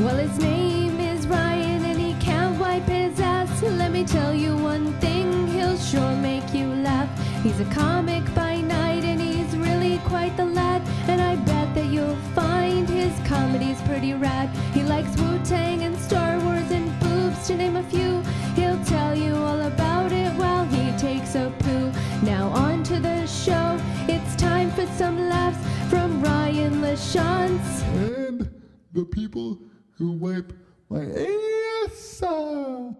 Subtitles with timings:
[0.00, 3.62] Well, his name is Ryan and he can't wipe his ass.
[3.62, 7.08] Let me tell you one thing, he'll sure make you laugh.
[7.44, 10.82] He's a comic by night and he's really quite the lad.
[11.08, 14.48] And I bet that you'll find his comedy's pretty rad.
[14.74, 18.20] He likes Wu Tang and Star Wars and boobs, to name a few.
[18.56, 21.92] He'll tell you all about it while he takes a poo.
[22.22, 23.78] Now on to the show.
[24.08, 25.58] It's time for some laughs
[25.88, 27.82] from Ryan LaChance.
[27.94, 28.50] and
[28.92, 29.58] the people
[29.96, 30.52] who wipe
[30.88, 32.20] my ass.
[32.20, 32.94] There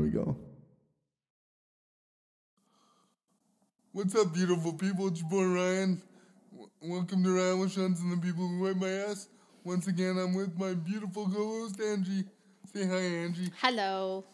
[0.00, 0.36] we go.
[3.92, 5.08] What's up, beautiful people?
[5.08, 6.02] It's your boy Ryan.
[6.52, 9.28] W- welcome to Ryan LaChance and the people who wipe my ass.
[9.64, 12.24] Once again, I'm with my beautiful co-host Angie.
[12.72, 13.50] Say hi, Angie.
[13.60, 14.24] Hello.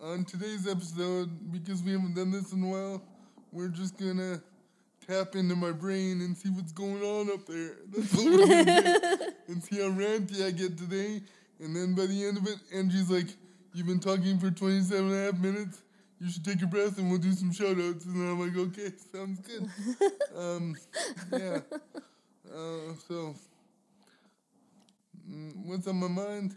[0.00, 3.02] On today's episode, because we haven't done this in a while,
[3.52, 4.42] we're just gonna
[5.06, 7.76] tap into my brain and see what's going on up there.
[7.90, 8.88] That's what we're gonna do.
[9.62, 11.22] see how ranty I get today.
[11.60, 13.28] And then by the end of it, Angie's like,
[13.74, 15.80] You've been talking for 27 and a half minutes.
[16.20, 18.04] You should take a breath and we'll do some shout outs.
[18.04, 19.68] And then I'm like, Okay, sounds good.
[20.36, 20.76] um,
[21.32, 21.58] yeah.
[22.52, 23.34] Uh, so,
[25.30, 26.56] mm, what's on my mind?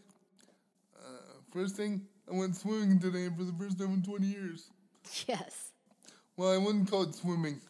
[0.98, 4.70] Uh, first thing, I went swimming today for the first time in 20 years.
[5.28, 5.72] Yes.
[6.36, 7.62] Well, I wouldn't call it swimming.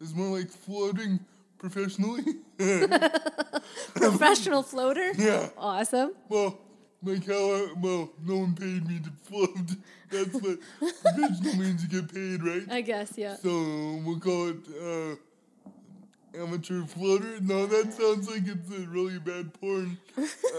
[0.00, 1.18] It's more like floating
[1.58, 2.22] professionally.
[3.94, 5.12] Professional floater?
[5.12, 5.48] yeah.
[5.56, 6.12] Awesome.
[6.28, 6.58] Well,
[7.02, 9.76] like how well, no one paid me to float.
[10.10, 12.62] That's what professional means you get paid, right?
[12.70, 13.36] I guess, yeah.
[13.36, 17.40] So we'll call it uh, amateur floater.
[17.40, 19.98] No, that sounds like it's a really bad porn.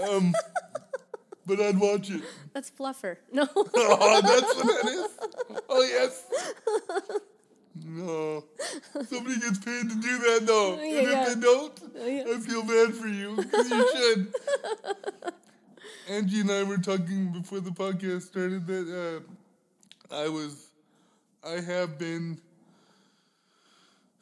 [0.10, 0.34] Um,
[1.46, 2.22] but I'd watch it.
[2.54, 3.18] That's fluffer.
[3.32, 3.48] No.
[3.56, 5.62] Oh, that's what that is.
[5.68, 6.24] Oh yes.
[7.92, 8.44] No,
[9.08, 11.34] somebody gets paid to do that though, Yeah, and if yeah.
[11.34, 12.24] they don't, yeah.
[12.36, 14.34] I feel bad for you because you should.
[16.10, 19.24] Angie and I were talking before the podcast started that
[20.12, 20.68] uh, I was,
[21.44, 22.40] I have been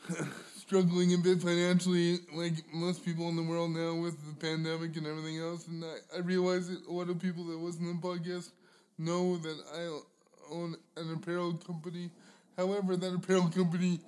[0.57, 5.07] struggling a bit financially, like most people in the world now with the pandemic and
[5.07, 5.67] everything else.
[5.67, 8.49] And I, I realized that a lot of people that wasn't on the podcast
[8.97, 12.09] know that I own an apparel company.
[12.57, 13.99] However, that apparel company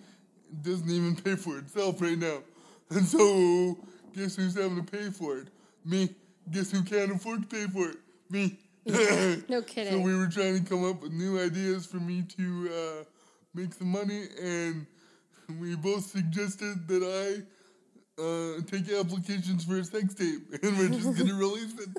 [0.61, 2.39] doesn't even pay for itself right now.
[2.91, 3.77] And so,
[4.15, 5.49] guess who's having to pay for it?
[5.85, 6.09] Me.
[6.49, 7.97] Guess who can't afford to pay for it?
[8.31, 8.57] Me.
[9.47, 9.93] No kidding.
[9.93, 13.03] So we were trying to come up with new ideas for me to uh,
[13.53, 14.87] make some money, and
[15.61, 17.43] we both suggested that I
[18.19, 21.89] uh, take applications for a sex tape, and we're just gonna release it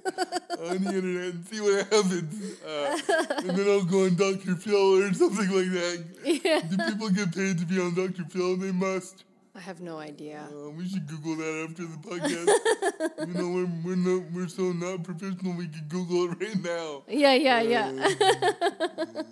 [0.61, 2.61] on the internet and see what happens.
[2.63, 2.99] Uh,
[3.39, 4.55] and then I'll go on Dr.
[4.57, 6.05] Phil or something like that.
[6.45, 6.61] Yeah.
[6.61, 8.25] Do people get paid to be on Dr.
[8.29, 8.57] Phil?
[8.57, 9.25] They must.
[9.55, 10.49] I have no idea.
[10.49, 13.27] Uh, we should Google that after the podcast.
[13.29, 15.55] you know, we're we're not we're so not professional.
[15.57, 17.03] We could Google it right now.
[17.09, 17.91] Yeah, yeah, yeah.
[17.91, 19.23] Uh,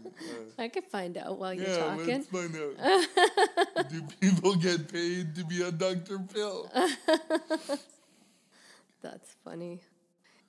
[0.59, 2.07] I could find out while you're Yeah, talking.
[2.07, 3.89] let's find out.
[3.91, 6.19] Do people get paid to be on Dr.
[6.33, 6.69] Phil?
[9.03, 9.81] That's funny.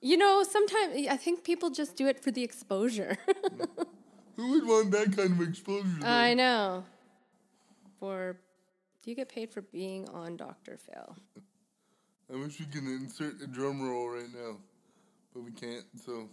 [0.02, 3.18] You know, sometimes I think people just do it for the exposure.
[4.36, 5.86] Who would want that kind of exposure?
[6.00, 6.08] though?
[6.08, 6.84] I know.
[8.00, 8.36] For
[9.10, 10.78] you get paid for being on Dr.
[10.78, 11.16] Phil?
[12.32, 14.56] I wish we could insert a drum roll right now,
[15.34, 15.84] but we can't.
[16.06, 16.28] So,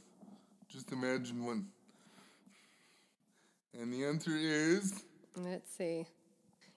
[0.69, 1.65] just imagine one.
[3.79, 5.03] And the answer is
[5.35, 6.05] Let's see.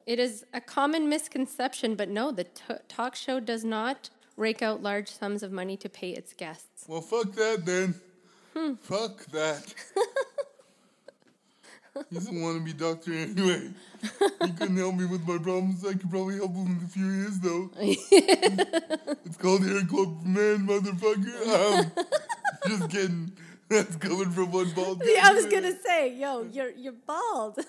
[0.07, 4.83] It is a common misconception, but no, the t- talk show does not rake out
[4.83, 6.87] large sums of money to pay its guests.
[6.89, 7.95] well, fuck that then.
[8.57, 8.75] Hmm.
[8.75, 9.75] Fuck that.
[12.11, 13.71] He's a wannabe doctor anyway.
[14.45, 15.85] He couldn't help me with my problems.
[15.85, 17.71] I could probably help him in a few years though.
[19.25, 21.91] it's called hair club man, motherfucker.
[22.01, 22.07] Um,
[22.67, 23.33] just kidding.
[23.69, 25.03] That's coming from one bald.
[25.05, 27.59] Yeah, I was gonna say, yo, you're you're bald.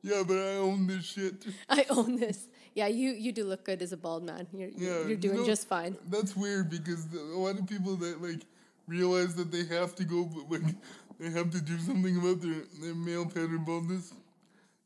[0.00, 1.44] Yeah, but I own this shit.
[1.68, 2.46] I own this.
[2.74, 4.46] Yeah, you you do look good as a bald man.
[4.52, 5.96] You're Yeah, you're, you you're doing know, just fine.
[6.08, 8.42] That's weird because a lot of people that like
[8.86, 10.74] realize that they have to go, but like
[11.18, 14.12] they have to do something about their their male pattern baldness,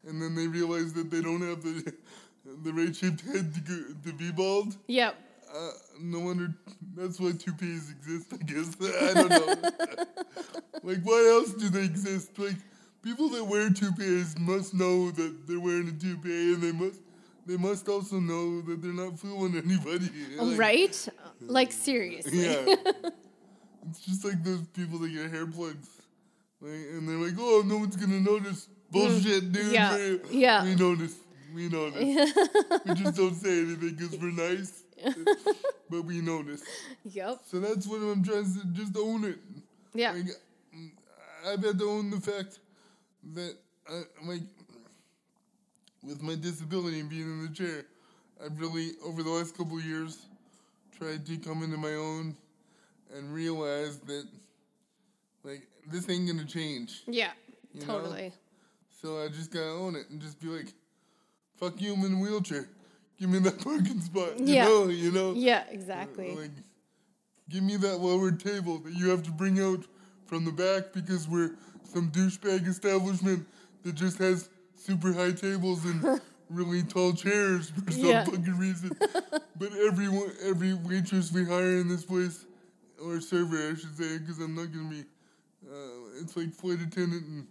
[0.07, 1.93] and then they realize that they don't have the
[2.65, 4.77] the right shaped head to go, to be bald.
[4.87, 5.15] Yep.
[5.55, 5.71] Uh,
[6.01, 6.49] no wonder
[6.97, 8.33] that's why toupees exist.
[8.33, 9.55] I guess I don't know.
[10.83, 12.39] like, why else do they exist?
[12.39, 12.57] Like,
[13.03, 17.01] people that wear toupees must know that they're wearing a toupee, and they must
[17.45, 20.09] they must also know that they're not fooling anybody.
[20.37, 21.09] Like, right?
[21.41, 22.45] Like seriously.
[22.45, 22.77] Yeah.
[23.91, 25.89] it's just like those people that get hair plugs,
[26.63, 28.99] and they're like, "Oh, no one's gonna notice." Hmm.
[28.99, 29.73] Bullshit, dude.
[29.73, 30.65] Yeah, We- yeah.
[30.65, 31.15] We notice.
[31.55, 32.03] We notice.
[32.87, 34.83] we just don't say anything because we're nice,
[35.91, 36.63] but we notice.
[37.05, 37.41] Yep.
[37.47, 39.39] So that's what I'm trying to just own it.
[39.95, 40.13] Yeah.
[40.13, 40.27] Like,
[41.47, 42.59] I've had to own the fact
[43.35, 43.55] that,
[43.89, 44.43] I, like,
[46.03, 47.85] with my disability and being in the chair,
[48.45, 50.27] I've really, over the last couple of years,
[50.99, 52.35] tried to come into my own
[53.15, 54.27] and realize that,
[55.45, 57.03] like, this ain't gonna change.
[57.07, 57.31] Yeah.
[57.73, 57.87] You know?
[57.87, 58.33] totally.
[59.01, 60.73] So I just gotta own it and just be like,
[61.57, 62.69] fuck you, I'm in a wheelchair.
[63.19, 64.39] Give me that parking spot.
[64.39, 64.65] You Yeah.
[64.65, 65.33] know, you know?
[65.35, 66.33] Yeah, exactly.
[66.33, 66.51] Uh, like,
[67.49, 69.85] give me that lowered table that you have to bring out
[70.27, 71.53] from the back because we're
[71.85, 73.47] some douchebag establishment
[73.83, 78.25] that just has super high tables and really tall chairs for some Yeah.
[78.25, 78.93] fucking reason.
[79.57, 82.45] but everyone, every waitress we hire in this place,
[83.03, 85.05] or server, I should say, because I'm not gonna be.
[85.73, 87.47] Uh, it's like flight attendant and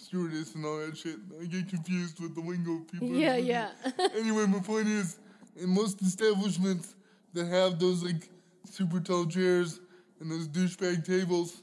[0.00, 1.16] stewardess and all that shit.
[1.38, 3.08] I get confused with the lingo people.
[3.08, 3.68] yeah, yeah.
[4.16, 5.18] anyway, my point is,
[5.56, 6.94] in most establishments
[7.34, 8.28] that have those like
[8.64, 9.80] super tall chairs
[10.20, 11.62] and those douchebag tables,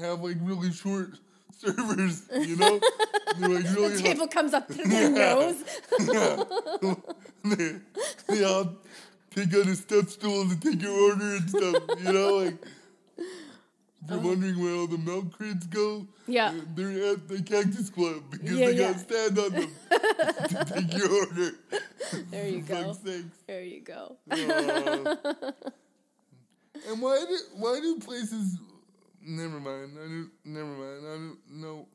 [0.00, 1.10] have like really short
[1.58, 2.22] servers.
[2.32, 2.80] You know,
[3.38, 5.62] they're like really the table comes up to their nose.
[7.44, 7.76] they,
[8.26, 8.72] they all
[9.34, 11.82] take out a step stool to take your order and stuff.
[12.02, 12.56] You know, like.
[14.02, 16.08] If you're wondering where all the milk crates go, Oh.
[16.26, 16.48] Yeah.
[16.48, 18.92] uh, they're at the Cactus Club because Yeah, they yeah.
[18.92, 21.50] got stand on them to take your order.
[22.30, 22.96] There you go.
[23.46, 24.16] There you go.
[24.30, 25.16] Uh,
[26.88, 28.58] and why do why do places?
[29.22, 29.98] Never mind.
[30.02, 31.06] I do, never mind.
[31.06, 31.86] I do, no,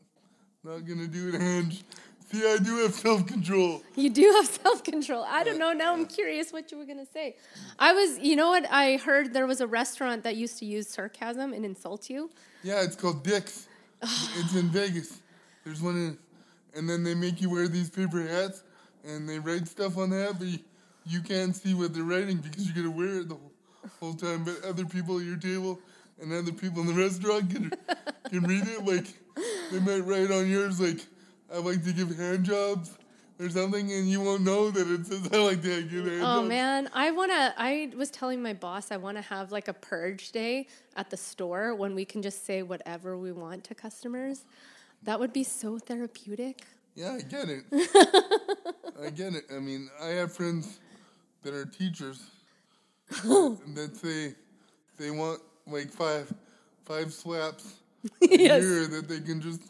[0.64, 1.42] not gonna do it.
[1.42, 1.84] Ange.
[2.32, 3.84] See, I do have self control.
[3.96, 5.24] You do have self control.
[5.28, 5.74] I don't know.
[5.74, 7.36] Now I'm curious what you were going to say.
[7.78, 8.66] I was, you know what?
[8.72, 12.32] I heard there was a restaurant that used to use sarcasm and insult you.
[12.64, 13.68] Yeah, it's called Dick's.
[14.02, 15.22] it's in Vegas.
[15.64, 16.18] There's one in,
[16.76, 18.64] and then they make you wear these paper hats,
[19.04, 20.60] and they write stuff on the hat, but you,
[21.06, 23.52] you can't see what they're writing because you're going to wear it the whole,
[24.00, 24.44] whole time.
[24.44, 25.80] But other people at your table
[26.22, 27.72] and other people in the restaurant can
[28.30, 28.86] can read it.
[28.86, 29.06] Like
[29.72, 31.06] they might write on yours like,
[31.54, 32.98] "I like to give hand jobs."
[33.38, 36.36] Or something, and you won't know that it says I like to give hand Oh
[36.40, 36.48] jobs.
[36.48, 39.74] man, I want to I was telling my boss I want to have like a
[39.74, 44.46] purge day at the store when we can just say whatever we want to customers.
[45.04, 46.62] That would be so therapeutic.
[46.96, 47.66] Yeah, I get it.
[49.06, 49.44] I get it.
[49.54, 50.80] I mean, I have friends
[51.44, 52.24] that are teachers
[53.10, 54.34] that say
[54.98, 56.34] they want like five
[56.86, 57.74] five slaps
[58.22, 58.64] a Yes.
[58.64, 59.62] year that they can just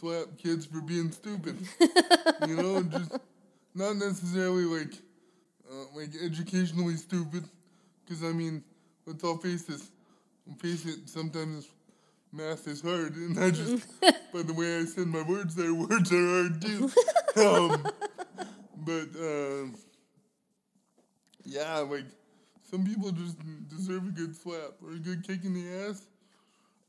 [0.00, 1.56] slap kids for being stupid.
[2.46, 3.12] you know, just
[3.74, 4.94] not necessarily like
[5.70, 7.44] uh, like educationally stupid,
[8.04, 8.62] because I mean,
[9.06, 9.90] let's all face this.
[10.58, 11.08] Face it.
[11.08, 11.68] Sometimes
[12.32, 13.86] math is hard, and I just
[14.32, 16.90] by the way I said my words there, words are hard too.
[17.36, 17.86] um,
[18.76, 19.74] but um,
[21.44, 22.04] yeah, like
[22.70, 23.36] some people just
[23.68, 26.02] deserve a good slap or a good kick in the ass.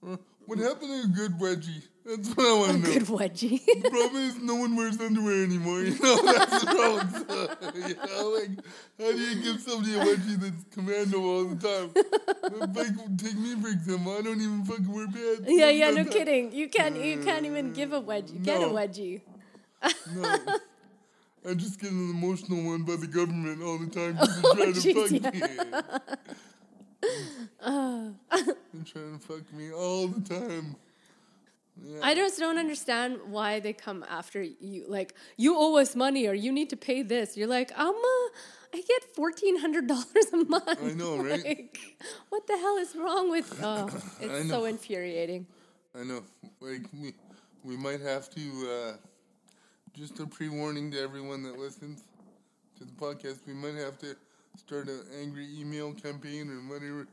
[0.02, 1.84] Or what happened to a good wedgie?
[2.04, 2.94] That's what I want to know.
[2.94, 3.63] Good wedgie.
[3.84, 5.81] The problem is no one wears underwear anymore.
[5.81, 7.86] You know that's the problem.
[7.88, 8.50] You know, like
[8.98, 11.94] how do you give somebody a wedgie that's commando all the time?
[12.74, 14.18] like, take me for example.
[14.18, 15.42] I don't even fucking wear pants.
[15.46, 16.51] yeah, yeah, no kidding.
[16.51, 18.44] You can't you uh, can't even give a wedgie.
[18.44, 19.22] Get a wedgie.
[20.16, 20.36] No.
[21.48, 24.94] I just get an emotional one by the government all the time oh, because they're
[24.94, 26.36] trying to jeez, fuck me.
[27.01, 28.13] They're
[28.86, 30.75] trying to fuck me all the time.
[31.82, 32.00] Yeah.
[32.03, 34.86] I just don't understand why they come after you.
[34.88, 37.38] Like, you owe us money or you need to pay this.
[37.38, 38.29] You're like, I'm a,
[38.74, 40.84] I get fourteen hundred dollars a month.
[40.84, 41.44] I know, right?
[41.46, 41.79] Like,
[42.29, 43.60] what the hell is wrong with?
[43.63, 43.88] Oh,
[44.22, 45.48] it's so infuriating.
[46.00, 46.24] I know.
[46.60, 47.13] Like we,
[47.63, 48.94] we might have to uh,
[49.94, 52.03] just a pre-warning to everyone that listens
[52.77, 53.39] to the podcast.
[53.48, 54.15] We might have to
[54.60, 57.06] start an angry email campaign or money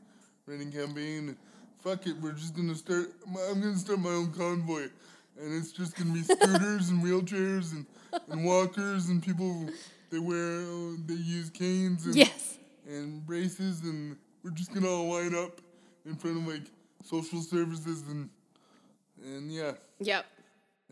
[0.45, 1.35] writing campaign.
[1.81, 3.07] Fuck it, we're just gonna start.
[3.49, 4.89] I'm gonna start my own convoy,
[5.39, 7.85] and it's just gonna be scooters and wheelchairs and,
[8.29, 9.69] and walkers and people.
[10.09, 10.61] They wear,
[11.05, 12.57] they use canes and Yes.
[12.87, 15.61] and braces, and we're just gonna all line up
[16.05, 16.63] in front of like
[17.03, 18.29] social services and
[19.23, 20.25] and yeah, Yep.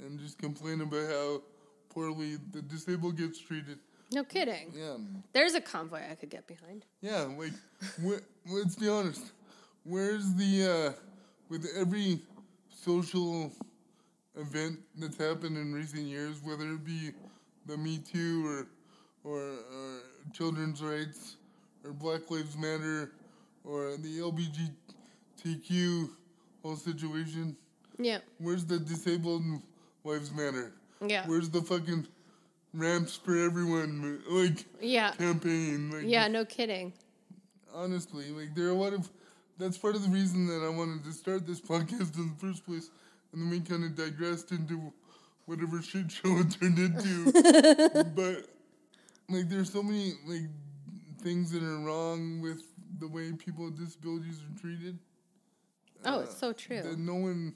[0.05, 1.41] and just complain about how
[1.89, 3.79] poorly the disabled gets treated.
[4.11, 4.71] No kidding.
[4.73, 4.97] Yeah,
[5.33, 6.85] There's a convoy I could get behind.
[7.01, 7.21] yeah.
[7.23, 7.53] Like,
[8.05, 8.21] wh-
[8.51, 9.31] let's be honest.
[9.83, 11.01] Where's the uh,
[11.49, 12.21] with every
[12.69, 13.51] social
[14.35, 17.11] event that's happened in recent years, whether it be
[17.65, 18.67] the Me Too or
[19.23, 19.99] or, or
[20.33, 21.37] children's rights
[21.83, 23.11] or Black Lives Matter
[23.63, 24.19] or the
[25.43, 26.09] LGBTQ
[26.63, 27.55] whole situation?
[27.97, 28.19] Yeah.
[28.39, 29.43] Where's the disabled
[30.03, 30.73] lives matter?
[31.05, 31.25] Yeah.
[31.27, 32.07] Where's the fucking
[32.75, 35.11] ramps for everyone, like Yeah.
[35.11, 35.91] campaign.
[35.91, 36.93] Like, Yeah, no kidding.
[37.73, 39.09] honestly, like there are a lot of.
[39.57, 42.65] That's part of the reason that I wanted to start this podcast in the first
[42.65, 42.89] place,
[43.31, 44.91] and then we kind of digressed into
[45.45, 47.31] whatever shit show it turned into.
[48.15, 48.49] but
[49.29, 50.49] like, there's so many like
[51.21, 52.63] things that are wrong with
[52.99, 54.99] the way people with disabilities are treated.
[56.03, 56.81] Oh, it's so true.
[56.81, 57.55] that no one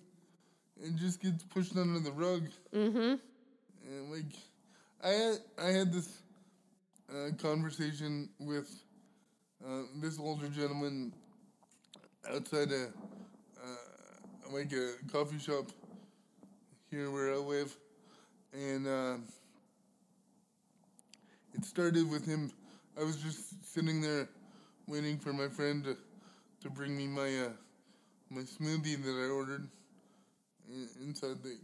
[0.82, 2.48] it just gets pushed under the rug.
[2.74, 3.16] Mm-hmm.
[3.88, 4.34] And like
[5.02, 6.22] I had I had this
[7.10, 8.70] uh, conversation with
[9.66, 11.14] uh, this older gentleman
[12.30, 12.88] outside a
[13.64, 15.72] uh, like a coffee shop
[16.92, 17.76] here where I live,
[18.52, 19.16] and uh,
[21.54, 22.52] it started with him.
[23.00, 24.28] I was just sitting there
[24.88, 25.98] waiting for my friend to,
[26.62, 27.50] to bring me my uh,
[28.30, 29.66] my smoothie that I ordered
[31.02, 31.58] inside the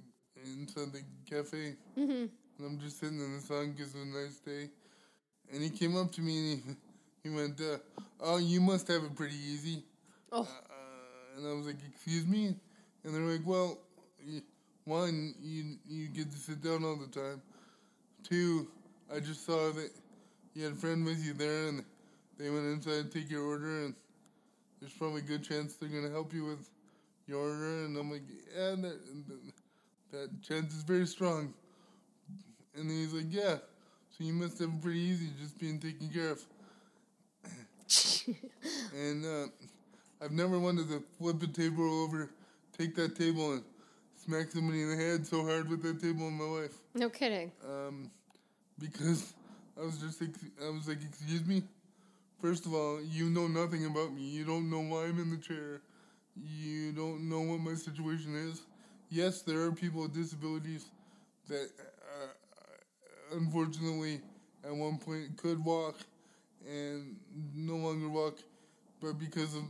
[0.46, 1.76] inside the cafe.
[1.98, 2.26] Mm-hmm.
[2.58, 4.70] And I'm just sitting in the sun because it's a nice day.
[5.52, 6.76] And he came up to me and he,
[7.30, 7.78] he went, uh,
[8.20, 9.84] "Oh, you must have it pretty easy."
[10.32, 10.42] Oh.
[10.42, 12.56] Uh, and I was like, "Excuse me?"
[13.04, 13.80] And they're like, "Well,
[14.86, 17.42] one, you you get to sit down all the time.
[18.24, 18.68] Two,
[19.14, 19.92] I just saw that
[20.54, 21.84] you had a friend with you there, and
[22.38, 23.96] they went inside to take your order, and
[24.80, 26.70] there's probably a good chance they're gonna help you with
[27.28, 28.24] your order." And I'm like,
[28.56, 29.00] "Yeah, that
[30.12, 31.54] that chance is very strong."
[32.78, 33.58] And then he's like, "Yeah,
[34.10, 36.42] so you must have it pretty easy, just being taken care of."
[38.96, 39.48] and uh,
[40.22, 42.30] I've never wanted to flip a table over,
[42.78, 43.64] take that table and
[44.26, 46.76] smack somebody in the head so hard with that table in my life.
[46.94, 47.52] No kidding.
[47.64, 48.10] Um,
[48.80, 49.34] because
[49.80, 51.64] I was just, I was like, excuse me.
[52.42, 54.24] First of all, you know nothing about me.
[54.24, 55.82] You don't know why I'm in the chair.
[56.36, 58.62] You don't know what my situation is.
[59.10, 60.86] Yes, there are people with disabilities
[61.48, 61.70] that,
[63.34, 64.22] unfortunately,
[64.64, 65.96] at one point could walk
[66.68, 67.16] and
[67.56, 68.38] no longer walk,
[69.02, 69.64] but because of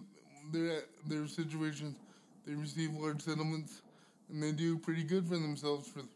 [0.52, 1.96] their their situation,
[2.46, 3.82] they receive large settlements,
[4.30, 6.08] and they do pretty good for themselves for the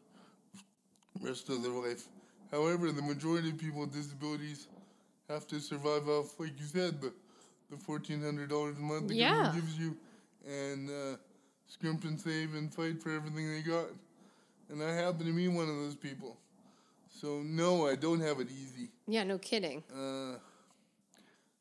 [1.21, 2.07] rest of their life.
[2.51, 4.67] However, the majority of people with disabilities
[5.29, 7.13] have to survive off, like you said, the
[7.69, 9.29] the fourteen hundred dollars a month the Yeah.
[9.29, 9.95] government gives you,
[10.47, 11.17] and uh,
[11.67, 13.87] scrimp and save and fight for everything they got.
[14.69, 16.37] And I happen to be one of those people.
[17.19, 18.89] So no, I don't have it easy.
[19.07, 19.83] Yeah, no kidding.
[19.93, 20.37] Uh,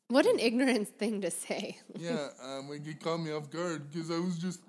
[0.07, 1.77] What an ignorant thing to say.
[1.99, 4.61] yeah, um, like it caught me off guard because I was just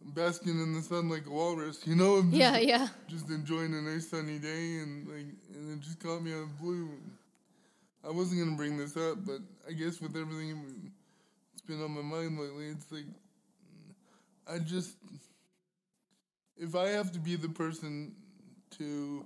[0.00, 2.22] basking in the sun like a walrus, you know.
[2.22, 2.88] Just, Yeah, yeah.
[3.08, 6.58] Just enjoying a nice sunny day, and like, and it just caught me out of
[6.58, 6.88] blue.
[8.02, 10.90] I wasn't gonna bring this up, but I guess with everything
[11.52, 13.06] that's been on my mind lately, it's like
[14.50, 14.96] I just
[16.56, 18.14] if I have to be the person
[18.78, 19.24] to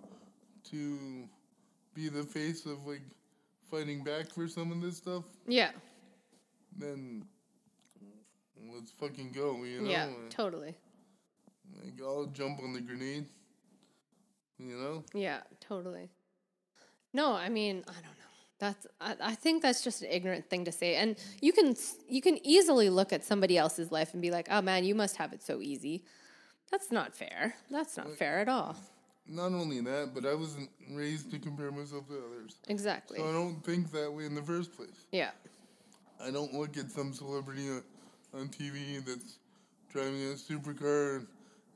[0.71, 1.29] to
[1.95, 3.03] be the face of like
[3.71, 5.71] fighting back for some of this stuff, Yeah.
[6.77, 7.25] then
[8.75, 9.91] let's fucking go, you know?
[9.91, 10.75] Yeah, totally.
[11.83, 13.27] like I'll jump on the grenade.
[14.59, 15.05] You know?
[15.15, 16.11] Yeah, totally.
[17.13, 18.09] No, I mean, I don't know.
[18.59, 20.95] That's I, I think that's just an ignorant thing to say.
[20.95, 21.75] And you can
[22.09, 25.17] you can easily look at somebody else's life and be like, "Oh man, you must
[25.17, 26.05] have it so easy."
[26.71, 27.57] That's not fair.
[27.71, 28.77] That's not fair at all.
[29.27, 32.57] Not only that, but I wasn't raised to compare myself to others.
[32.69, 33.19] Exactly.
[33.19, 35.07] So I don't think that way in the first place.
[35.13, 35.31] Yeah.
[36.21, 37.83] I don't look at some celebrity on,
[38.35, 39.39] on TV that's
[39.93, 41.27] driving a supercar and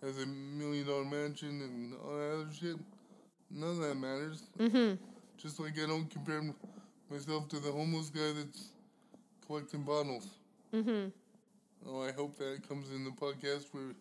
[0.03, 2.77] has a million dollar mansion and all that other shit.
[3.51, 4.43] None of that matters.
[4.59, 4.95] Mm-hmm.
[5.39, 6.55] Just like I don't compare m-
[7.11, 8.71] myself to the homeless guy that's
[9.47, 10.29] collecting bottles.
[10.75, 11.09] Mm-hmm.
[11.89, 13.95] Oh, I hope that comes in the podcast where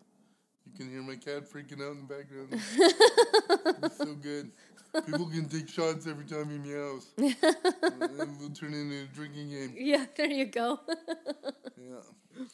[0.66, 2.48] you can hear my cat freaking out in the background.
[3.82, 4.50] it's so good.
[5.04, 7.08] People can take shots every time he meows.
[7.18, 9.74] and it will turn into a drinking game.
[9.76, 10.80] Yeah, there you go.
[11.78, 12.46] Yeah.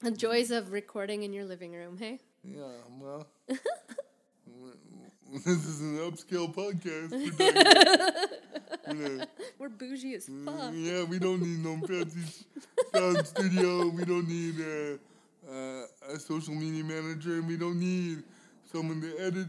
[0.00, 2.20] the joys of recording in your living room, hey?
[2.44, 2.62] Yeah,
[3.00, 3.26] well,
[5.32, 7.10] this is an upscale podcast.
[8.88, 9.26] We're
[9.58, 10.72] We're bougie as fuck.
[10.72, 12.46] yeah, we don't need no fancy
[12.94, 13.88] sound studio.
[13.88, 14.98] We don't need uh,
[15.48, 18.22] uh, a social media manager, and we don't need
[18.70, 19.46] someone to edit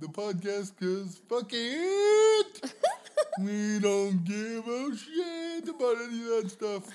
[0.00, 0.72] the podcast.
[0.78, 2.74] Cause fuck it,
[3.40, 6.88] we don't give a shit about any of that stuff.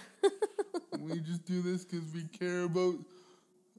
[1.00, 2.96] we just do this because we care about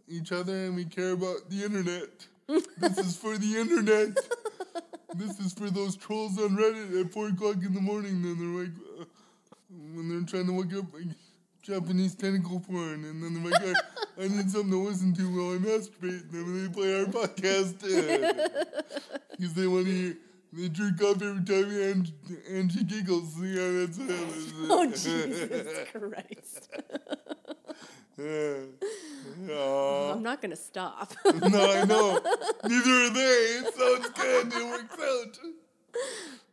[0.08, 2.26] each other and we care about the internet.
[2.78, 4.16] this is for the internet.
[5.14, 8.22] this is for those trolls on Reddit at four o'clock in the morning.
[8.22, 9.04] Then they're like, uh,
[9.94, 11.14] when they're trying to wake up like,
[11.62, 15.54] Japanese tentacle porn, and then they're like, I, I need something to listen to while
[15.54, 16.22] I masturbate.
[16.22, 17.80] And then they play our podcast
[19.30, 20.16] because they want to hear
[20.52, 22.06] They jerk off every time
[22.50, 23.34] and she giggles.
[23.40, 23.98] Yeah, that's.
[24.70, 26.68] Oh Jesus Christ!
[29.46, 30.12] Yeah.
[30.12, 31.12] I'm not gonna stop.
[31.24, 32.20] no, I know.
[32.64, 33.60] Neither are they.
[33.60, 34.52] It sounds good.
[34.52, 35.38] It works out.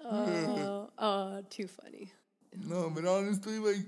[0.05, 2.12] oh, oh, too funny.
[2.67, 3.88] No, but honestly, like,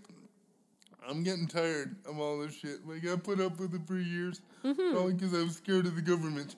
[1.07, 2.85] I'm getting tired of all this shit.
[2.87, 4.91] Like, I put up with it for years, mm-hmm.
[4.91, 6.55] probably because I was scared of the government.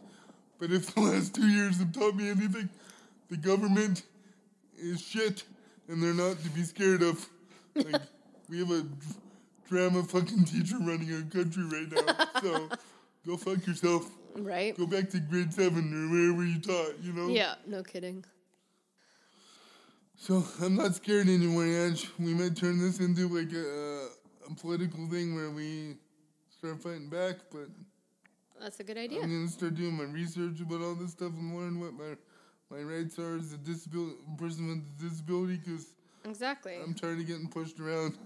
[0.59, 2.69] But if the last two years have taught me anything,
[3.29, 4.03] the government
[4.77, 5.43] is shit,
[5.87, 7.27] and they're not to be scared of.
[7.75, 8.01] Like,
[8.49, 8.85] we have a
[9.67, 12.69] drama fucking teacher running our country right now, so
[13.27, 14.09] go fuck yourself.
[14.35, 14.75] Right?
[14.75, 17.27] Go back to grade seven or wherever you taught, you know?
[17.29, 17.55] Yeah.
[17.67, 18.23] No kidding.
[20.15, 22.09] So I'm not scared anymore, Ange.
[22.19, 24.09] We might turn this into like a, uh,
[24.51, 25.95] a political thing where we
[26.49, 27.67] start fighting back, but
[28.59, 29.21] That's a good idea.
[29.21, 32.15] I'm gonna start doing my research about all this stuff and learn what my
[32.71, 35.87] my rights are as a disability person with a disability because
[36.25, 36.75] Exactly.
[36.83, 38.17] I'm tired of getting pushed around.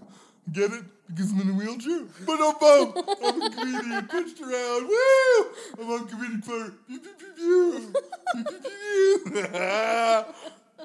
[0.52, 0.84] Get it?
[1.08, 2.02] Because I'm in a wheelchair.
[2.26, 4.88] But I'm a comedian pushed around.
[4.88, 5.46] Woo!
[5.80, 6.72] I'm on comedic fire.
[6.86, 7.92] Pew, pew, pew, pew.
[8.34, 9.44] Pew, pew, pew, pew.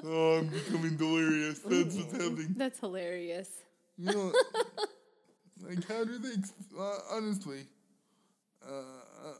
[0.04, 1.58] oh, I'm becoming delirious.
[1.58, 2.54] That's what's happening.
[2.56, 3.50] That's hilarious.
[3.98, 4.32] You know,
[5.66, 6.32] like how do they?
[6.38, 7.66] ex- Uh, honestly,
[8.66, 9.34] uh,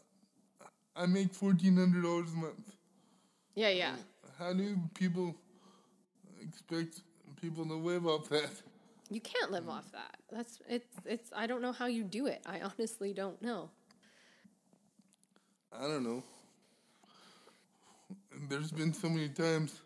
[0.96, 2.74] I make fourteen hundred dollars a month.
[3.54, 3.96] Yeah, yeah.
[4.38, 5.34] How do people
[6.40, 7.00] expect
[7.40, 8.50] people to live off that?
[9.10, 10.16] You can't live off that.
[10.30, 11.30] That's it's it's.
[11.34, 12.42] I don't know how you do it.
[12.46, 13.70] I honestly don't know.
[15.72, 16.22] I don't know.
[18.48, 19.80] There's been so many times.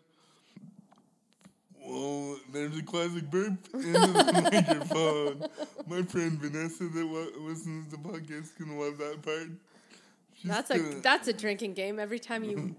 [1.87, 5.47] Well, there's a classic burp into the microphone.
[5.87, 9.49] My friend Vanessa that wa- listens to the podcast gonna love that part.
[10.35, 11.99] She's That's a gonna- that's a drinking game.
[11.99, 12.75] Every time you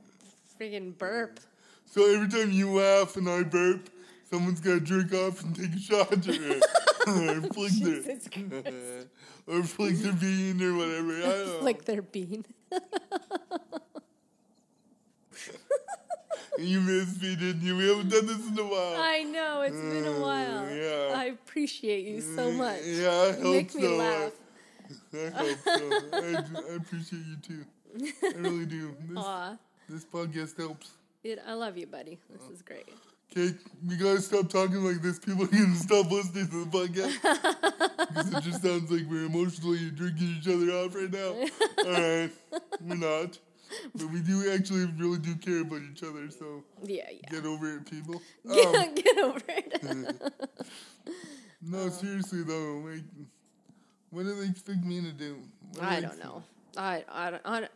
[0.61, 1.41] friggin' burp.
[1.87, 3.89] So every time you laugh and I burp,
[4.29, 6.33] someone's got to jerk off and take a shot or,
[7.07, 9.07] or flick their Jesus
[9.47, 11.17] or flick their bean or whatever.
[11.17, 11.59] I don't know.
[11.63, 12.45] like their bean.
[16.58, 17.76] You missed me, didn't you?
[17.76, 18.97] We haven't done this in a while.
[19.00, 20.69] I know it's been a Oh, while.
[20.75, 21.14] yeah.
[21.16, 22.80] I appreciate you so much.
[22.84, 24.32] Yeah, I You hope make me laugh.
[25.14, 26.00] I hope so.
[26.12, 27.64] I, I appreciate you too.
[28.23, 28.95] I really do.
[29.08, 29.56] This, Aw,
[29.88, 30.90] this podcast helps.
[31.25, 32.19] it, I love you, buddy.
[32.30, 32.88] This is great.
[33.32, 33.56] Okay,
[33.88, 35.19] we gotta stop talking like this.
[35.19, 39.90] People are gonna stop listening to the podcast because it just sounds like we're emotionally
[39.90, 41.30] drinking each other off right now.
[41.84, 42.30] All right,
[42.80, 43.36] we're not,
[43.95, 46.31] but we do actually really do care about each other.
[46.31, 47.31] So Yeah, yeah.
[47.31, 48.21] get over it, people.
[48.55, 50.33] Get, Um, get over it.
[51.63, 53.02] no, seriously though, like,
[54.11, 55.39] what do they expect me to do?
[55.73, 56.43] What I they don't know.
[56.76, 57.73] I, I, don't- I, don't-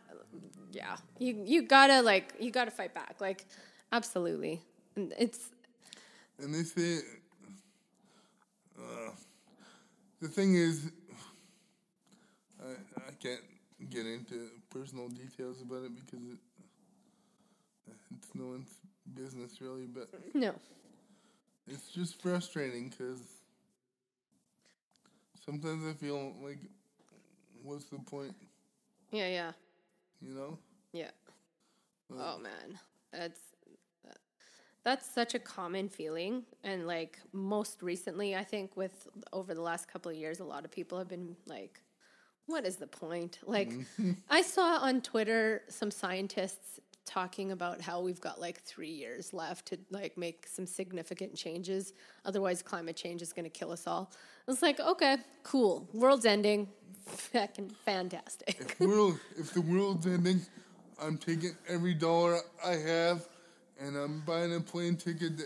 [0.71, 0.95] yeah.
[1.19, 3.15] You, you gotta like, you gotta fight back.
[3.19, 3.45] Like,
[3.91, 4.61] absolutely.
[4.95, 5.49] And It's
[6.39, 6.99] And they say,
[8.79, 9.11] uh,
[10.21, 10.91] the thing is,
[12.63, 12.71] I,
[13.07, 13.41] I can't
[13.89, 16.37] get into personal details about it because it,
[18.17, 18.77] it's no one's
[19.13, 20.53] business really, but no.
[21.67, 23.21] it's just frustrating because
[25.45, 26.59] sometimes I feel like,
[27.63, 28.35] what's the point,
[29.11, 29.51] Yeah, yeah,
[30.21, 30.57] you know?
[30.93, 31.11] yeah.
[32.19, 32.77] Oh man,
[33.13, 33.39] that's
[34.83, 39.87] that's such a common feeling, and like most recently, I think with over the last
[39.87, 41.79] couple of years, a lot of people have been like,
[42.47, 44.15] "What is the point?" Like, mm.
[44.29, 49.67] I saw on Twitter some scientists talking about how we've got like three years left
[49.67, 51.93] to like make some significant changes.
[52.25, 54.11] Otherwise, climate change is going to kill us all.
[54.47, 55.87] I was like, okay, cool.
[55.93, 56.67] World's ending.
[57.05, 58.55] Fucking fantastic.
[58.59, 60.41] If world, if the world's ending,
[61.01, 63.27] I'm taking every dollar I have,
[63.79, 65.45] and I'm buying a plane ticket to,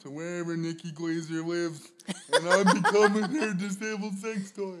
[0.00, 1.90] to wherever Nikki Glazer lives,
[2.32, 4.78] and I'm becoming her disabled sex toy.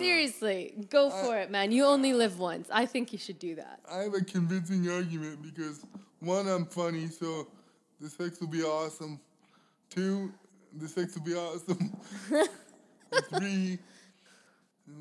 [0.00, 1.72] Seriously, go for it, man.
[1.72, 2.68] You only live once.
[2.72, 3.80] I think you should do that.
[3.90, 5.84] I have a convincing argument because
[6.20, 7.48] one, I'm funny, so
[8.00, 9.20] the sex will be awesome.
[9.90, 10.32] Two,
[10.76, 11.96] the sex will be awesome.
[13.38, 13.78] Three,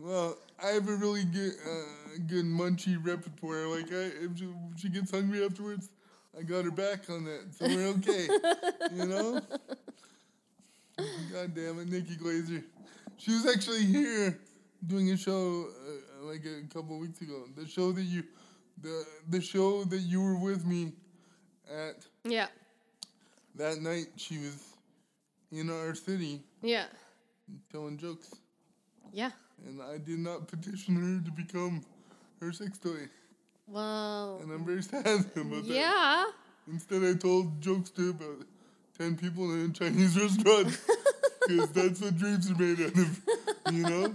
[0.01, 3.67] well, I have a really good, uh, good munchy repertoire.
[3.67, 5.89] Like, I, if, she, if she gets hungry afterwards,
[6.37, 8.27] I got her back on that, so we're okay.
[8.95, 9.41] you know?
[11.31, 12.63] God damn it, Nikki Glazer.
[13.17, 14.37] She was actually here
[14.85, 17.45] doing a show uh, like a couple of weeks ago.
[17.55, 18.23] The show that you,
[18.81, 20.93] the the show that you were with me
[21.69, 22.47] at Yeah,
[23.55, 24.07] that night.
[24.17, 24.57] She was
[25.51, 26.85] in our city yeah,
[27.71, 28.33] telling jokes,
[29.11, 29.31] yeah.
[29.65, 31.83] and I did not petition her to become
[32.39, 33.09] her sex toy,
[33.67, 35.73] Well, and I'm very sad about that.
[35.73, 36.25] yeah,
[36.67, 38.45] Instead, I told jokes to about
[38.99, 40.77] 10 people in a Chinese restaurant.
[41.47, 43.19] Because that's what dreams are made out of,
[43.71, 44.13] you know?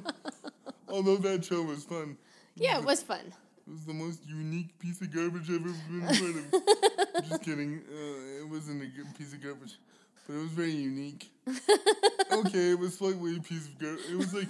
[0.94, 2.16] Although that show was fun.
[2.54, 3.32] Yeah, it was fun.
[3.66, 7.28] It was the most unique piece of garbage I've ever been part of.
[7.28, 7.82] Just kidding.
[7.90, 9.74] Uh, it wasn't a good piece of garbage,
[10.24, 11.32] but it was very unique.
[11.48, 14.04] okay, it was slightly a piece of garbage.
[14.08, 14.46] It was like,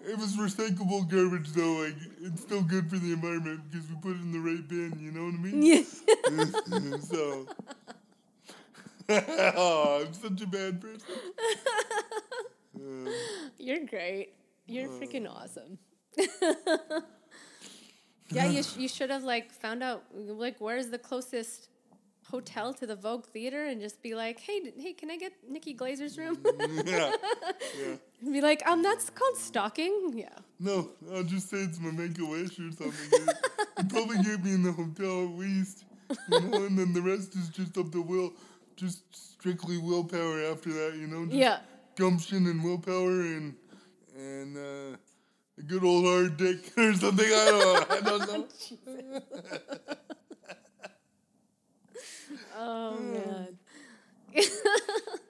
[0.00, 1.84] it was recyclable garbage though.
[1.84, 4.98] Like, it's still good for the environment because we put it in the right bin.
[4.98, 5.62] You know what I mean?
[5.62, 6.98] Yeah.
[6.98, 7.46] so.
[9.56, 11.14] oh, I'm such a bad person.
[12.74, 13.14] Um,
[13.56, 14.32] You're great.
[14.70, 15.78] You're freaking awesome.
[18.30, 21.68] yeah, you, sh- you should have like found out like where's the closest
[22.30, 25.32] hotel to the Vogue Theater and just be like, hey, d- hey, can I get
[25.48, 26.38] Nikki Glazer's room?
[26.86, 27.12] yeah,
[27.80, 27.96] yeah.
[28.22, 30.12] and be like, um, that's called stalking.
[30.14, 30.28] Yeah.
[30.60, 33.28] No, I'll just say it's my make a wish or something.
[33.78, 35.84] It probably get me in the hotel at least,
[36.30, 38.32] you know, and then the rest is just up to will,
[38.76, 41.24] just strictly willpower after that, you know.
[41.24, 41.58] Just Yeah.
[41.96, 43.54] Gumption and willpower and
[44.20, 44.96] and uh,
[45.58, 47.26] a good old hard dick or something.
[47.26, 47.96] I don't know.
[47.96, 49.20] I don't know.
[52.56, 53.58] Oh man.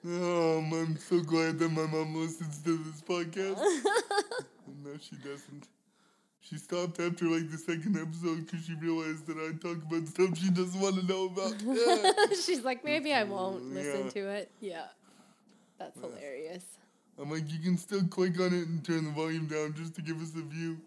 [0.05, 3.57] Oh, I'm so glad that my mom listens to this podcast.
[4.83, 5.67] no, she doesn't.
[6.41, 10.37] She stopped after like the second episode because she realized that I talk about stuff
[10.37, 11.61] she doesn't want to know about.
[11.61, 12.11] Yeah.
[12.45, 14.11] She's like, maybe I won't listen Yeah.
[14.11, 14.51] to it.
[14.59, 14.85] Yeah.
[15.79, 16.65] That's hilarious.
[17.19, 20.01] I'm like, you can still click on it and turn the volume down just to
[20.01, 20.77] give us a view,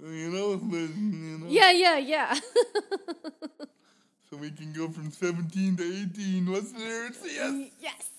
[0.00, 0.56] you know.
[0.56, 2.34] But you know, Yeah, yeah, yeah.
[4.30, 7.18] so we can go from 17 to 18 What's the listeners.
[7.24, 7.70] Yes.
[7.80, 8.10] yes.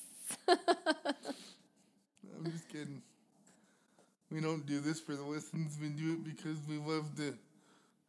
[2.36, 3.02] I'm just kidding.
[4.32, 5.78] We don't do this for the listens.
[5.82, 7.34] We do it because we love to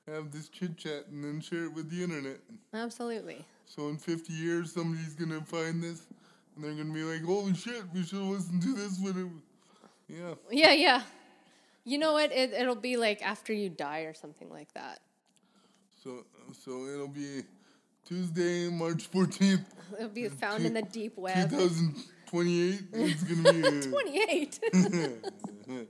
[0.08, 2.38] have this chit chat and then share it with the internet.
[2.74, 3.44] Absolutely.
[3.66, 6.02] So in 50 years, somebody's gonna find this
[6.54, 9.18] and they're gonna be like, "Holy shit, we should have listened to this when
[10.08, 10.34] it." Yeah.
[10.50, 11.02] Yeah, yeah.
[11.84, 12.32] You know what?
[12.32, 15.00] It, it'll be like after you die or something like that.
[16.02, 17.42] So so it'll be
[18.06, 19.64] Tuesday, March 14th,
[19.96, 21.50] It'll be found in the deep web.
[21.50, 22.82] 2028.
[22.92, 23.80] It's gonna be.
[23.90, 24.60] 28.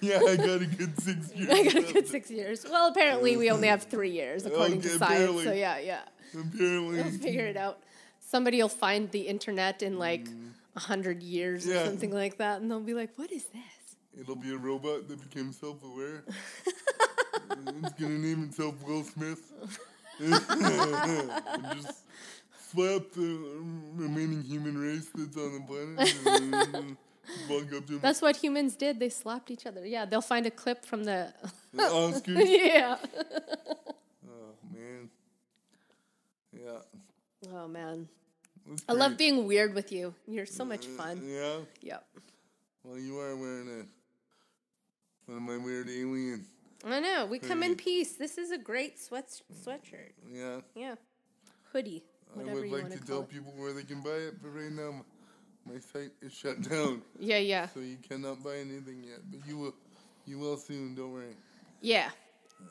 [0.00, 1.50] yeah, I got a good six years.
[1.50, 2.64] I got a good six years.
[2.68, 5.42] Well, apparently we only have three years according Okay, to science.
[5.44, 6.00] So yeah, yeah.
[6.34, 7.02] Apparently.
[7.02, 7.80] We'll figure it out.
[8.32, 10.52] Somebody will find the internet in like mm.
[10.74, 14.36] a hundred years or something like that, and they'll be like, "What is this?" It'll
[14.36, 16.24] be a robot that became self-aware.
[17.84, 19.52] it's gonna name itself Will Smith.
[20.18, 20.32] and
[21.76, 22.04] just
[22.70, 26.14] slap the um, remaining human race that's on the planet.
[26.24, 26.82] and uh,
[27.50, 28.00] walk up to him.
[28.00, 28.98] That's what humans did.
[28.98, 29.84] They slapped each other.
[29.84, 31.34] Yeah, they'll find a clip from the.
[31.74, 32.46] The Oscars.
[32.48, 32.96] yeah.
[34.26, 35.10] Oh man.
[36.50, 36.78] Yeah.
[37.52, 38.08] Oh man,
[38.88, 40.14] I love being weird with you.
[40.26, 41.22] You're so much mm, fun.
[41.24, 41.56] Yeah.
[41.80, 42.04] Yep.
[42.84, 46.46] Well, you are wearing a one of my weird alien.
[46.84, 47.26] I know.
[47.26, 48.12] We come in peace.
[48.16, 49.30] This is a great sweat
[49.64, 50.12] sweatshirt.
[50.30, 50.60] Yeah.
[50.74, 50.94] Yeah.
[51.72, 52.02] Hoodie.
[52.38, 53.28] I would like to tell it.
[53.28, 54.92] people where they can buy it, but right now
[55.66, 57.68] my, my site is shut down, Yeah, yeah.
[57.68, 59.20] so you cannot buy anything yet.
[59.30, 59.74] But you will,
[60.26, 60.94] you will soon.
[60.94, 61.36] Don't worry.
[61.80, 62.08] Yeah.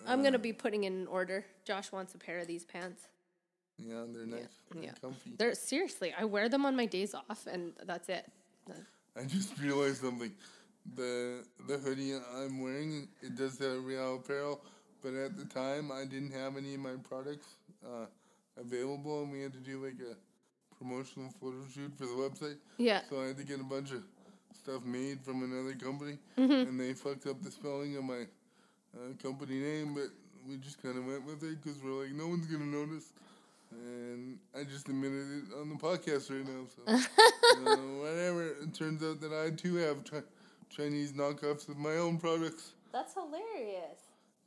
[0.07, 1.45] I'm going to uh, be putting in an order.
[1.65, 3.07] Josh wants a pair of these pants.
[3.87, 4.47] Yeah, they're nice.
[4.71, 4.91] They're yeah.
[5.01, 5.31] comfy.
[5.37, 8.25] They're seriously, I wear them on my days off and that's it.
[9.17, 10.31] I just realized something.
[10.95, 14.61] The the hoodie I'm wearing it does have Real Apparel,
[15.03, 17.47] but at the time I didn't have any of my products
[17.85, 18.05] uh,
[18.59, 20.15] available, and we had to do like a
[20.75, 22.57] promotional photo shoot for the website.
[22.77, 23.01] Yeah.
[23.09, 24.03] So I had to get a bunch of
[24.59, 26.69] stuff made from another company, Mm-hmm.
[26.69, 28.23] and they fucked up the spelling of my
[28.95, 30.09] uh, company name, but
[30.47, 33.13] we just kind of went with it because we're like, no one's gonna notice.
[33.71, 38.47] And I just admitted it on the podcast right now, so uh, whatever.
[38.61, 40.23] It turns out that I too have chi-
[40.69, 42.73] Chinese knockoffs of my own products.
[42.91, 43.99] That's hilarious.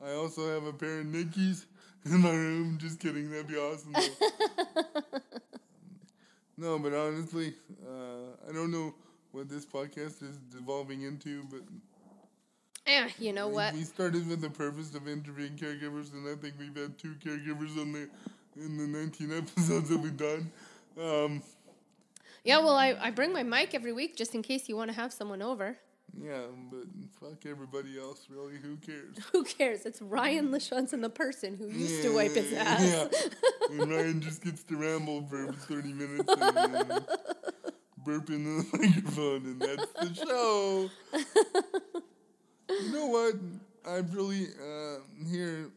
[0.04, 1.64] I also have a pair of Nikes
[2.04, 2.76] in my room.
[2.78, 3.94] Just kidding, that'd be awesome.
[6.56, 7.54] no, but honestly,
[7.86, 8.94] uh, I don't know
[9.32, 11.60] what this podcast is devolving into, but
[12.86, 13.72] Eh, you know we- what?
[13.74, 17.80] we started with the purpose of interviewing caregivers, and I think we've had two caregivers
[17.80, 18.10] on the
[18.56, 20.50] in the 19 episodes that we've done.
[21.00, 21.42] Um,
[22.44, 24.96] Yeah, well, I, I bring my mic every week just in case you want to
[24.96, 25.76] have someone over.
[26.22, 26.84] yeah, but
[27.20, 28.56] fuck everybody else, really.
[28.56, 29.16] Who cares?
[29.32, 29.84] Who cares?
[29.86, 32.82] It's Ryan Lashunson, the person who used to wipe his ass.
[32.82, 33.70] Yeah.
[33.80, 37.06] and Ryan just gets to ramble for 30 minutes and, and
[38.04, 40.90] burp in the microphone, and that's the show.
[42.70, 43.34] you know what?
[43.86, 44.98] I've really, uh,
[45.30, 45.70] here,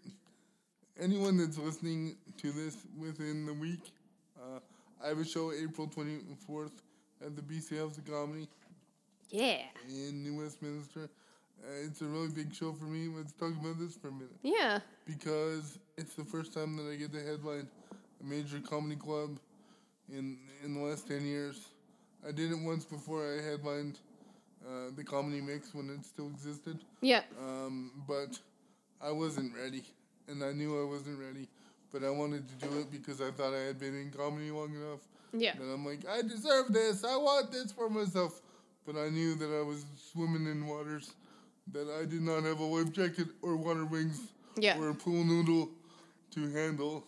[0.99, 3.91] anyone that's listening to this within the week,
[4.39, 4.60] Uh,
[5.03, 6.71] I have a show April 24th
[7.25, 8.47] at the BC House of Comedy
[9.31, 9.63] Yeah.
[9.89, 11.10] in New Westminster.
[11.63, 13.07] Uh, it's a really big show for me.
[13.07, 14.38] Let's talk about this for a minute.
[14.43, 14.79] Yeah.
[15.05, 17.67] Because it's the first time that I get to headline
[18.21, 19.39] a major comedy club
[20.10, 21.67] in in the last 10 years.
[22.27, 23.99] I did it once before I headlined
[24.67, 26.77] uh, the Comedy Mix when it still existed.
[27.01, 27.23] Yeah.
[27.41, 28.39] Um, but
[29.01, 29.83] I wasn't ready,
[30.27, 31.47] and I knew I wasn't ready.
[31.91, 34.73] But I wanted to do it because I thought I had been in comedy long
[34.75, 34.99] enough.
[35.33, 35.53] Yeah.
[35.53, 37.03] And I'm like, I deserve this.
[37.03, 38.41] I want this for myself.
[38.85, 41.13] But I knew that I was swimming in waters
[41.71, 44.19] that I did not have a life jacket or water wings
[44.57, 44.79] Yeah.
[44.79, 45.69] or a pool noodle
[46.31, 47.05] to handle.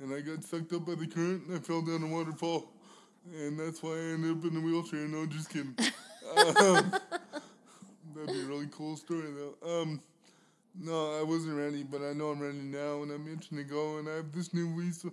[0.00, 2.70] And I got sucked up by the current and I fell down a waterfall.
[3.34, 5.06] And that's why I ended up in a wheelchair.
[5.08, 5.74] No, just kidding.
[6.36, 6.92] um,
[8.14, 9.82] that'd be a really cool story, though.
[9.82, 10.00] Um,
[10.80, 13.98] no, I wasn't ready, but I know I'm ready now, and I'm itching to go.
[13.98, 15.04] And I have this new lease,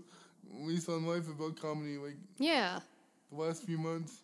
[0.51, 1.97] lease on life about comedy.
[1.97, 2.79] Like Yeah.
[3.31, 4.21] the last few months,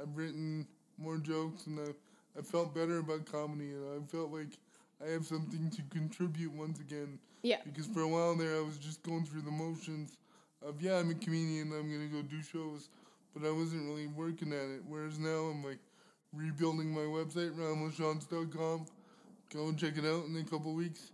[0.00, 0.66] I've written
[0.98, 1.92] more jokes, and I
[2.38, 4.56] I felt better about comedy, and I felt like
[5.04, 7.18] I have something to contribute once again.
[7.42, 7.58] Yeah.
[7.64, 10.16] Because for a while there, I was just going through the motions
[10.66, 12.88] of yeah, I'm a comedian, I'm gonna go do shows,
[13.34, 14.82] but I wasn't really working at it.
[14.86, 15.78] Whereas now, I'm like
[16.32, 18.86] rebuilding my website, ryanlachance.com.
[19.52, 21.10] Go and check it out in a couple weeks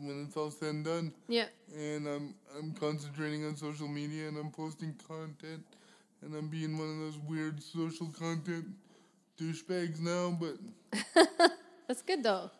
[0.00, 1.46] when it's all said and done Yeah.
[1.76, 5.64] and I'm I'm concentrating on social media and I'm posting content
[6.22, 8.66] and I'm being one of those weird social content
[9.38, 10.56] douchebags now, but
[11.88, 12.50] That's good though.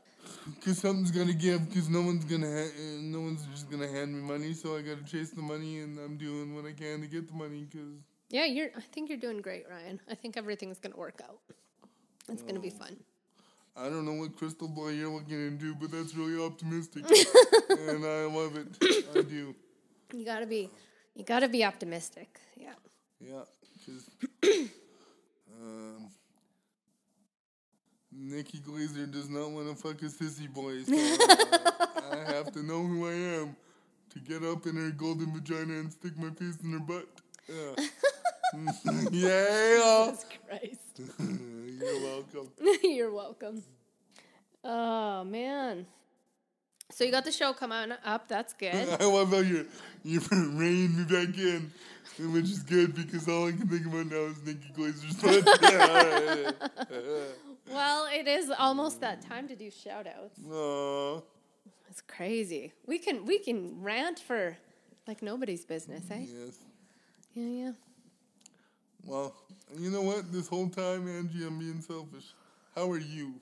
[0.54, 4.20] because something's gonna give, because no one's gonna ha- no one's just gonna hand me
[4.20, 7.28] money, so I gotta chase the money and I'm doing what I can to get
[7.28, 7.96] the money because
[8.30, 10.00] Yeah, you're I think you're doing great, Ryan.
[10.10, 11.38] I think everything's gonna work out.
[12.28, 12.78] It's gonna be oh.
[12.84, 12.96] fun.
[13.74, 17.04] I don't know what crystal ball you're looking into, but that's really optimistic,
[17.70, 18.68] and I love it.
[19.16, 19.54] I do.
[20.12, 20.68] You gotta be
[21.14, 22.38] you gotta be optimistic.
[22.56, 22.74] Yeah.
[23.18, 23.44] Yeah,
[23.78, 24.10] because
[24.42, 26.10] um,
[28.10, 32.62] Nikki Glazer does not want to fuck a sissy boy, so uh, I have to
[32.62, 33.56] know who I am
[34.10, 37.08] to get up in her golden vagina and stick my face in her butt.
[37.48, 37.86] Yeah.
[39.10, 40.06] yeah.
[40.10, 40.81] Jesus Christ.
[41.18, 42.50] You're welcome.
[42.82, 43.62] You're welcome.
[44.64, 45.86] Oh man.
[46.90, 48.28] So you got the show coming up.
[48.28, 48.74] That's good.
[48.74, 49.64] I love how you're
[50.04, 51.72] you're reining me back in,
[52.32, 56.56] which is good because all I can think about now is Nikki Glazer's butt.
[57.70, 60.38] Well, it is almost that time to do shout outs.
[60.50, 61.20] Aw.
[61.88, 62.72] It's crazy.
[62.86, 64.58] We can we can rant for
[65.06, 66.26] like nobody's business, eh?
[66.26, 66.58] Yes.
[67.34, 67.72] Yeah, yeah.
[69.04, 69.34] Well,
[69.78, 70.32] you know what?
[70.32, 72.34] This whole time, Angie, I'm being selfish.
[72.74, 73.34] How are you?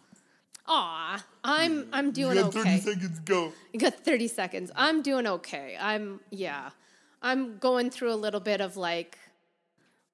[0.67, 2.79] Aw, I'm I'm doing you got 30 okay.
[2.79, 3.53] seconds, go.
[3.73, 4.71] You got 30 seconds.
[4.77, 5.77] I'm doing okay.
[5.81, 6.71] I'm, yeah.
[7.23, 9.19] I'm going through a little bit of like,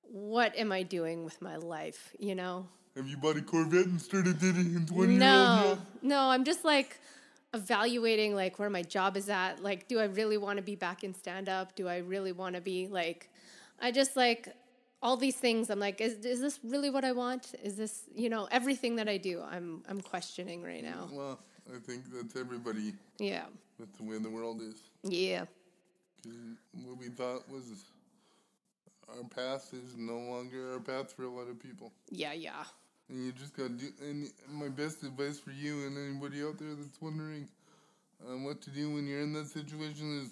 [0.02, 2.68] what am I doing with my life, you know?
[2.96, 6.64] Have you bought a Corvette and started dating in 20 year No, no, I'm just
[6.64, 6.98] like
[7.52, 9.62] evaluating like where my job is at.
[9.62, 11.74] Like, do I really want to be back in stand up?
[11.74, 13.30] Do I really want to be like,
[13.80, 14.54] I just like
[15.02, 15.70] all these things.
[15.70, 17.54] I'm like, is, is this really what I want?
[17.62, 21.08] Is this, you know, everything that I do, I'm, I'm questioning right now.
[21.12, 21.38] Well,
[21.74, 23.44] I think that's everybody Yeah.
[23.78, 24.76] with the way the world is.
[25.02, 25.44] yeah
[26.84, 27.84] what we thought was
[29.08, 31.92] our path is no longer our path for a lot of people.
[32.10, 32.32] Yeah.
[32.32, 32.64] Yeah.
[33.08, 33.86] And you just gotta do.
[34.00, 37.46] And my best advice for you and anybody out there that's wondering
[38.28, 40.30] um, what to do when you're in that situation is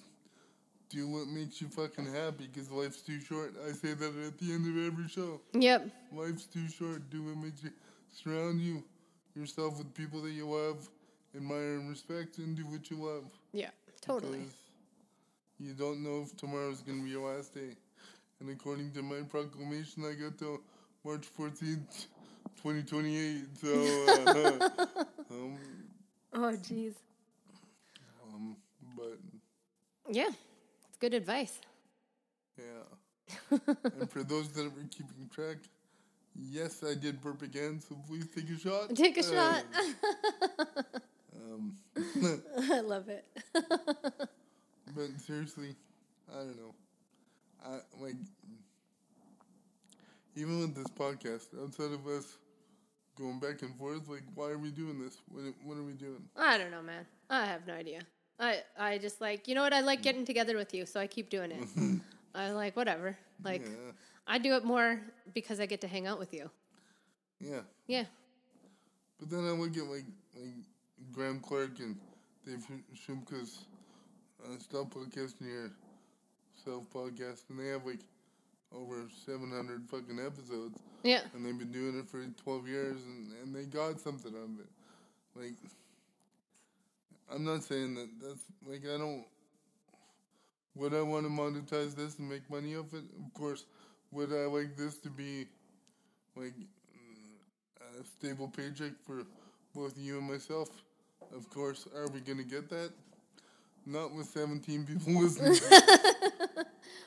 [0.90, 3.54] do what makes you fucking happy because life's too short.
[3.68, 5.40] I say that at the end of every show.
[5.52, 5.88] Yep.
[6.12, 7.08] Life's too short.
[7.10, 7.70] Do what makes you
[8.12, 8.82] surround you
[9.34, 10.88] yourself with people that you love,
[11.34, 13.24] admire and respect, and do what you love.
[13.52, 13.70] Yeah.
[14.00, 14.38] Totally.
[14.38, 14.54] Because
[15.58, 17.76] you don't know if tomorrow's gonna be your last day.
[18.40, 20.60] And according to my proclamation, I got till
[21.04, 22.06] March fourteenth,
[22.60, 23.44] twenty twenty eight.
[23.60, 25.58] So, uh, um,
[26.36, 26.94] Oh, jeez.
[28.34, 28.56] um,
[28.96, 29.18] but
[30.10, 30.30] Yeah,
[31.04, 31.60] good advice.
[32.58, 33.58] yeah.
[33.98, 35.58] and for those that were keeping track,
[36.34, 37.80] yes, I did burp again.
[37.86, 38.94] So please take a shot.
[38.94, 39.64] Take a Uh, shot.
[41.36, 41.76] um,
[42.72, 43.24] I love it.
[44.96, 45.74] But seriously,
[46.30, 46.72] I don't know.
[47.66, 48.14] I like
[50.36, 52.36] even with this podcast, outside of us
[53.18, 55.16] going back and forth, like why are we doing this?
[55.28, 56.22] What what are we doing?
[56.36, 57.04] I don't know, man.
[57.28, 58.00] I have no idea.
[58.38, 61.06] I I just like you know what I like getting together with you, so I
[61.06, 62.00] keep doing it.
[62.34, 63.16] I like whatever.
[63.44, 63.92] Like Yeah.
[64.26, 65.00] I do it more
[65.34, 66.50] because I get to hang out with you.
[67.40, 67.60] Yeah.
[67.86, 68.04] Yeah.
[69.20, 70.54] But then I look at like like
[71.12, 71.96] Graham Clark and
[72.44, 73.64] Dave Shumka's
[74.44, 75.70] uh, Stop Podcast and your
[76.64, 78.00] Self Podcast, and they have like
[78.72, 81.20] over 700 fucking episodes, Yeah.
[81.34, 84.58] and they've been doing it for 12 years, and, and they got something out of
[84.60, 84.68] it.
[85.36, 85.54] Like,
[87.32, 89.24] I'm not saying that that's like I don't.
[90.76, 93.04] Would I want to monetize this and make money off it?
[93.24, 93.64] Of course.
[94.10, 95.46] Would I like this to be
[96.36, 96.54] like
[97.80, 99.22] a stable paycheck for
[99.74, 100.68] both you and myself?
[101.34, 101.86] Of course.
[101.94, 102.90] Are we gonna get that?
[103.86, 105.54] Not with 17 people listening.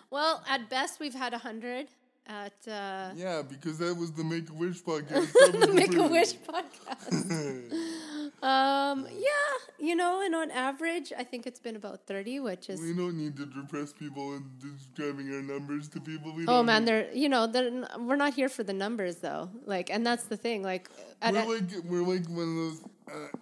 [0.10, 1.88] Well, at best, we've had a hundred.
[2.27, 5.32] At uh, yeah, because that was the Make a Wish podcast.
[5.51, 7.71] The Make a Wish podcast.
[8.43, 9.28] Um, yeah,
[9.80, 13.17] you know, and on average, I think it's been about thirty, which is we don't
[13.17, 16.36] need to depress people and describing our numbers to people.
[16.36, 16.88] We oh, man, need.
[16.88, 19.50] they're, you know they're n- we're not here for the numbers though.
[19.65, 20.62] Like, and that's the thing.
[20.62, 20.89] Like,
[21.23, 23.38] at, We're like we're like one of those uh,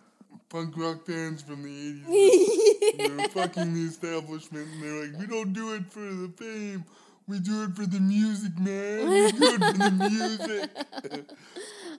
[0.48, 2.98] punk rock bands from the eighties.
[2.98, 6.86] they're fucking the establishment, and they're like, we don't do it for the fame.
[7.28, 9.10] We do it for the music, man.
[9.10, 11.28] We do it for the music.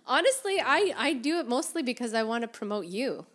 [0.06, 3.26] honestly, I I do it mostly because I want to promote you.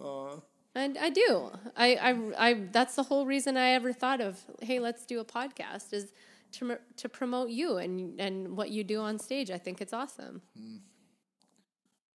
[0.00, 0.40] Aw.
[0.74, 1.50] And I do.
[1.76, 5.24] I, I, I, that's the whole reason I ever thought of, hey, let's do a
[5.24, 6.12] podcast is
[6.52, 9.50] to, to promote you and, and what you do on stage.
[9.50, 10.40] I think it's awesome.
[10.56, 10.76] Hmm.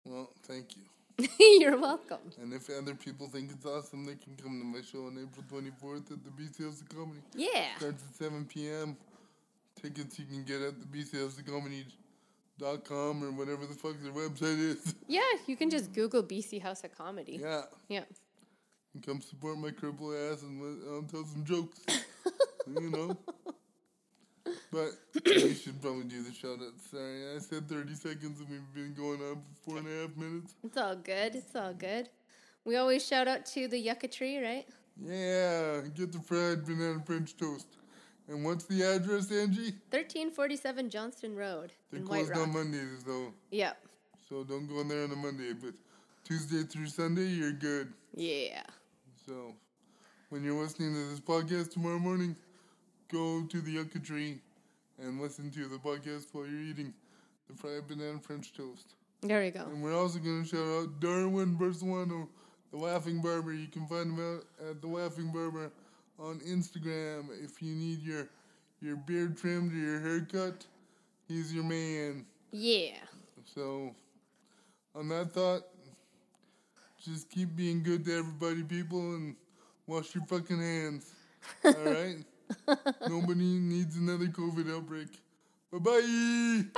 [0.04, 1.28] well, thank you.
[1.60, 2.20] You're welcome.
[2.40, 5.44] And if other people think it's awesome, they can come to my show on April
[5.50, 7.20] 24th at the BC House of Comedy.
[7.34, 7.76] Yeah.
[7.78, 8.96] Starts at 7 p.m.
[9.80, 10.86] Tickets you can get at the
[12.62, 14.94] bchouseofcomedy.com or whatever the fuck their website is.
[15.08, 17.38] Yeah, you can just Google BC House of Comedy.
[17.42, 17.62] Yeah.
[17.88, 18.04] Yeah.
[18.94, 21.80] And come support my crippled ass and let, I'll tell some jokes.
[22.66, 23.16] you know?
[24.70, 24.92] But
[25.26, 26.80] we should probably do the shout out.
[26.90, 30.16] Sorry, I said 30 seconds and we've been going on for four and a half
[30.16, 30.54] minutes.
[30.64, 31.34] It's all good.
[31.34, 32.08] It's all good.
[32.64, 34.66] We always shout out to the yucca tree, right?
[35.04, 37.66] Yeah, get the fried banana French toast.
[38.32, 39.74] And what's the address, Angie?
[39.90, 42.38] 1347 Johnston Road They're in White Rock.
[42.38, 43.34] on Mondays, though.
[43.50, 43.76] Yep.
[44.26, 45.52] So don't go in there on a Monday.
[45.52, 45.74] But
[46.24, 47.92] Tuesday through Sunday, you're good.
[48.16, 48.62] Yeah.
[49.26, 49.54] So
[50.30, 52.34] when you're listening to this podcast tomorrow morning,
[53.12, 54.38] go to the yucca tree
[54.98, 56.94] and listen to the podcast while you're eating
[57.50, 58.94] the fried banana French toast.
[59.20, 59.66] There you go.
[59.66, 62.26] And we're also going to shout out Darwin Barcelona,
[62.70, 63.52] the Laughing Barber.
[63.52, 65.70] You can find him out at the Laughing Barber
[66.22, 67.28] on Instagram.
[67.42, 68.28] If you need your
[68.80, 70.64] your beard trimmed or your haircut,
[71.28, 72.24] he's your man.
[72.50, 72.96] Yeah.
[73.54, 73.94] So,
[74.94, 75.62] on that thought,
[77.04, 79.36] just keep being good to everybody, people, and
[79.86, 81.12] wash your fucking hands.
[81.64, 82.16] All right?
[83.08, 85.08] Nobody needs another COVID outbreak.
[85.72, 86.64] Bye bye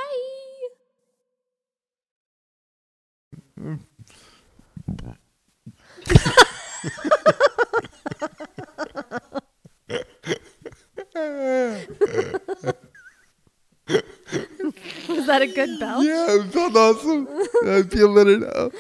[7.23, 7.35] bye.
[15.09, 16.03] Was that a good bell?
[16.03, 17.29] Yeah, it felt awesome.
[17.67, 18.71] I feel better now.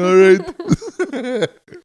[0.00, 1.48] All right.